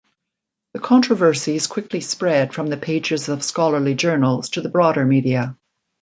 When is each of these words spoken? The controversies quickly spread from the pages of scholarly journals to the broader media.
The 0.73 0.79
controversies 0.79 1.67
quickly 1.67 2.01
spread 2.01 2.55
from 2.55 2.65
the 2.71 2.75
pages 2.77 3.29
of 3.29 3.43
scholarly 3.43 3.93
journals 3.93 4.49
to 4.49 4.61
the 4.61 4.69
broader 4.69 5.05
media. 5.05 5.55